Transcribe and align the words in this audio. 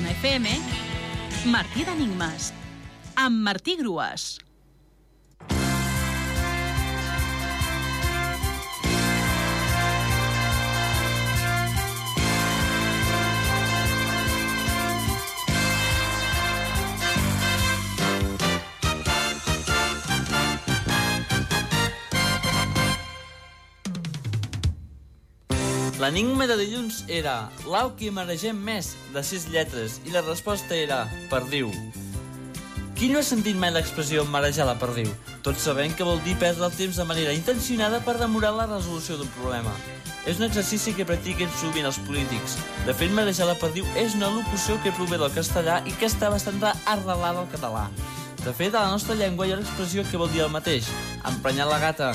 FM, 0.00 0.48
Martí 1.52 1.84
d'Enigmes, 1.84 2.48
amb 3.20 3.42
Martí 3.44 3.76
Grues. 3.76 4.38
L'enigma 26.02 26.48
de 26.50 26.56
dilluns 26.58 27.04
era 27.06 27.32
l'au 27.70 27.92
que 27.94 28.08
maregem 28.10 28.56
més, 28.58 28.88
de 29.14 29.20
sis 29.22 29.44
lletres, 29.52 30.00
i 30.02 30.10
la 30.10 30.24
resposta 30.24 30.74
era 30.74 31.04
perdiu. 31.30 31.68
Qui 32.98 33.10
no 33.12 33.20
ha 33.20 33.26
sentit 33.26 33.54
mai 33.54 33.70
l'expressió 33.70 34.24
marejar 34.26 34.66
la 34.66 34.74
perdiu? 34.80 35.12
Tots 35.46 35.62
sabem 35.62 35.94
que 35.94 36.02
vol 36.02 36.18
dir 36.24 36.34
perdre 36.42 36.66
el 36.66 36.74
temps 36.74 36.98
de 36.98 37.06
manera 37.06 37.36
intencionada 37.38 38.02
per 38.02 38.16
demorar 38.18 38.50
la 38.56 38.66
resolució 38.66 39.20
d'un 39.20 39.30
problema. 39.36 39.76
És 40.26 40.42
un 40.42 40.48
exercici 40.48 40.96
que 40.98 41.06
practiquen 41.06 41.54
sovint 41.60 41.86
els 41.86 42.02
polítics. 42.02 42.58
De 42.82 42.98
fet, 42.98 43.14
marejar 43.14 43.46
la 43.46 43.58
perdiu 43.62 43.86
és 43.94 44.18
una 44.18 44.34
locució 44.34 44.80
que 44.82 44.96
prové 44.98 45.22
del 45.22 45.30
castellà 45.38 45.84
i 45.86 45.94
que 45.94 46.10
està 46.10 46.34
bastant 46.34 46.58
arrelada 46.66 47.46
al 47.46 47.50
català. 47.54 47.86
De 48.42 48.50
fet, 48.50 48.74
a 48.74 48.88
la 48.88 48.90
nostra 48.90 49.14
llengua 49.14 49.46
hi 49.46 49.54
ha 49.54 49.60
una 49.60 49.68
expressió 49.70 50.02
que 50.10 50.18
vol 50.18 50.34
dir 50.34 50.42
el 50.42 50.50
mateix, 50.50 50.90
emprenyar 51.30 51.70
la 51.70 51.78
gata. 51.78 52.10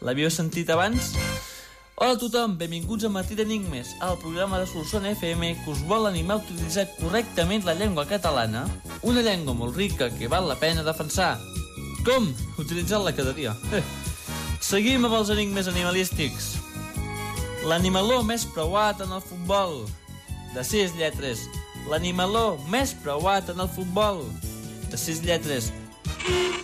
L'havíeu 0.00 0.32
sentit 0.32 0.72
abans? 0.72 1.12
Hola 1.98 2.12
a 2.12 2.18
tothom, 2.20 2.58
benvinguts 2.60 3.06
a 3.06 3.08
Martí 3.08 3.32
d'Enigmes, 3.32 3.94
al 4.04 4.18
programa 4.20 4.58
de 4.60 4.66
Solsona 4.68 5.14
FM 5.14 5.54
que 5.62 5.70
us 5.72 5.78
vol 5.88 6.04
animar 6.04 6.34
a 6.34 6.42
utilitzar 6.42 6.84
correctament 6.98 7.64
la 7.64 7.72
llengua 7.72 8.04
catalana, 8.04 8.66
una 9.00 9.22
llengua 9.24 9.54
molt 9.56 9.78
rica 9.80 10.10
que 10.12 10.28
val 10.28 10.44
la 10.44 10.58
pena 10.60 10.84
defensar. 10.84 11.38
Com? 12.04 12.28
Utilitzant-la 12.60 13.14
cada 13.16 13.32
dia. 13.32 13.54
Eh. 13.72 13.80
Seguim 14.60 15.08
amb 15.08 15.16
els 15.16 15.32
enigmes 15.32 15.72
animalístics. 15.72 16.50
L'animaló 17.64 18.20
més 18.28 18.44
preuat 18.44 19.00
en 19.00 19.16
el 19.16 19.24
futbol. 19.24 19.86
De 20.52 20.68
sis 20.68 20.92
lletres. 21.00 21.48
L'animaló 21.88 22.58
més 22.68 22.92
preuat 22.92 23.48
en 23.56 23.64
el 23.64 23.72
futbol. 23.72 24.20
De 24.92 25.00
sis 25.00 25.24
lletres. 25.24 25.72
Per 26.12 26.55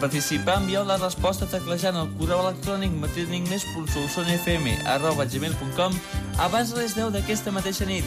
participar, 0.00 0.56
envieu 0.58 0.84
la 0.88 0.96
resposta 0.98 1.46
teclejant 1.50 1.96
el 2.00 2.08
correu 2.18 2.40
electrònic 2.42 2.92
matilnigmes.solsonfm.gmail.com 3.04 5.92
abans 6.48 6.68
de 6.72 6.76
les 6.80 6.92
10 6.98 7.08
d'aquesta 7.14 7.50
mateixa 7.54 7.84
nit. 7.86 8.04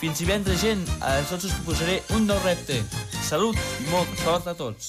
Fins 0.00 0.16
divendres, 0.22 0.58
gent, 0.62 0.82
a 1.02 1.04
tots 1.28 1.44
us 1.50 1.56
proposaré 1.60 1.96
un 2.16 2.22
nou 2.30 2.38
repte. 2.46 2.76
Salut 3.26 3.56
i 3.82 3.84
molta 3.90 4.14
sort 4.24 4.44
a 4.50 4.54
tots. 4.58 4.82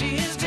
she 0.00 0.16
is 0.16 0.39